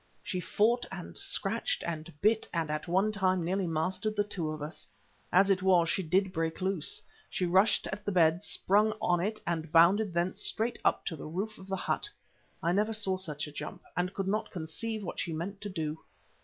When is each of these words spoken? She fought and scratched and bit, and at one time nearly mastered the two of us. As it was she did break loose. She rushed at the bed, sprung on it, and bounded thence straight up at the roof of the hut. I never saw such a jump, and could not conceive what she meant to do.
She 0.23 0.39
fought 0.39 0.87
and 0.91 1.15
scratched 1.15 1.83
and 1.85 2.11
bit, 2.21 2.47
and 2.51 2.71
at 2.71 2.87
one 2.87 3.11
time 3.11 3.43
nearly 3.45 3.67
mastered 3.67 4.15
the 4.15 4.23
two 4.23 4.49
of 4.49 4.59
us. 4.59 4.87
As 5.31 5.51
it 5.51 5.61
was 5.61 5.89
she 5.91 6.01
did 6.01 6.33
break 6.33 6.59
loose. 6.59 7.03
She 7.29 7.45
rushed 7.45 7.85
at 7.85 8.03
the 8.03 8.11
bed, 8.11 8.41
sprung 8.41 8.93
on 8.99 9.19
it, 9.19 9.39
and 9.45 9.71
bounded 9.71 10.11
thence 10.11 10.41
straight 10.41 10.79
up 10.83 11.03
at 11.11 11.15
the 11.19 11.27
roof 11.27 11.59
of 11.59 11.67
the 11.67 11.75
hut. 11.75 12.09
I 12.63 12.71
never 12.71 12.93
saw 12.93 13.17
such 13.17 13.45
a 13.45 13.51
jump, 13.51 13.83
and 13.95 14.11
could 14.11 14.27
not 14.27 14.49
conceive 14.49 15.03
what 15.03 15.19
she 15.19 15.33
meant 15.33 15.61
to 15.61 15.69
do. 15.69 15.99